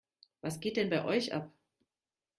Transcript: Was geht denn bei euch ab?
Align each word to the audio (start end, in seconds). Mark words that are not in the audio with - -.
Was 0.41 0.59
geht 0.61 0.77
denn 0.77 0.89
bei 0.89 1.05
euch 1.05 1.31
ab? 1.31 1.51